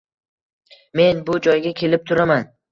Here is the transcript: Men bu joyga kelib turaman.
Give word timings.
Men 1.01 1.21
bu 1.29 1.37
joyga 1.49 1.77
kelib 1.85 2.11
turaman. 2.11 2.53